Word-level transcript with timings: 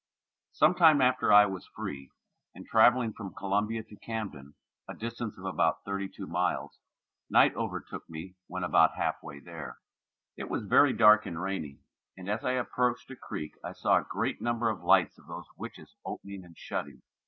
Sometime 0.51 0.99
after 0.99 1.31
I 1.31 1.45
was 1.45 1.67
free, 1.75 2.09
in 2.55 2.65
travelling 2.65 3.13
from 3.13 3.35
Columbia 3.35 3.83
to 3.83 3.95
Camden, 3.97 4.55
a 4.87 4.95
distance 4.95 5.37
of 5.37 5.45
about 5.45 5.83
thirty 5.85 6.09
two 6.09 6.25
miles, 6.25 6.79
night 7.29 7.53
overtook 7.55 8.09
me 8.09 8.33
when 8.47 8.63
about 8.63 8.95
half 8.95 9.21
way 9.21 9.39
there; 9.39 9.77
it 10.35 10.49
was 10.49 10.63
very 10.63 10.91
dark 10.91 11.27
and 11.27 11.39
rainy, 11.39 11.81
and 12.17 12.27
as 12.27 12.43
I 12.43 12.53
approached 12.53 13.11
a 13.11 13.15
creek 13.15 13.51
I 13.63 13.73
saw 13.73 13.97
a 13.99 14.03
great 14.09 14.41
number 14.41 14.69
of 14.71 14.81
lights 14.81 15.19
of 15.19 15.27
those 15.27 15.45
witches 15.55 15.93
opening 16.03 16.45
and 16.45 16.57
shutting. 16.57 17.03